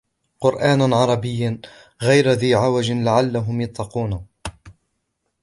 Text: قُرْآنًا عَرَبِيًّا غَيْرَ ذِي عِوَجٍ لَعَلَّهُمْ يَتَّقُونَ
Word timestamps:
قُرْآنًا 0.39 0.95
عَرَبِيًّا 0.95 1.61
غَيْرَ 2.03 2.29
ذِي 2.31 2.53
عِوَجٍ 2.55 2.91
لَعَلَّهُمْ 2.91 3.61
يَتَّقُونَ 3.61 4.25